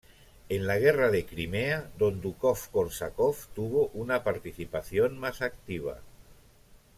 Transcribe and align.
En 0.49 0.65
la 0.65 0.79
Guerra 0.79 1.11
de 1.11 1.27
Crimea 1.27 1.91
Dondukov-Korsákov 1.99 3.49
tuvo 3.53 3.91
una 3.93 4.23
participación 4.23 5.19
más 5.19 5.43
activa. 5.43 5.99